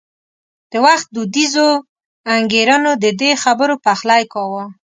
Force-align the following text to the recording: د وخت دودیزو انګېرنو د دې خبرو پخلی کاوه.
د 0.71 0.73
وخت 0.85 1.07
دودیزو 1.15 1.69
انګېرنو 2.35 2.91
د 3.03 3.05
دې 3.21 3.31
خبرو 3.43 3.75
پخلی 3.85 4.23
کاوه. 4.33 4.63